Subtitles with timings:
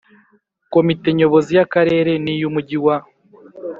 [0.73, 2.97] Komite Nyobozi y Akarere n iy Umujyi wa